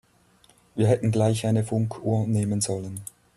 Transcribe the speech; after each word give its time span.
Wir 0.73 0.87
hätten 0.87 1.11
gleich 1.11 1.45
eine 1.45 1.63
Funkuhr 1.63 2.25
nehmen 2.25 2.59
sollen. 2.59 3.01